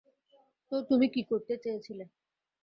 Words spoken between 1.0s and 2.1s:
কী করতে চেয়েছিলে?